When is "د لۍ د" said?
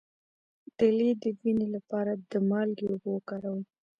0.77-1.23